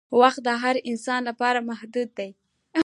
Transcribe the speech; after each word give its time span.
وخت 0.19 0.39
د 0.47 0.49
هر 0.63 0.75
انسان 0.89 1.19
لپاره 1.29 1.59
محدود 1.69 2.09
دی 2.17 2.29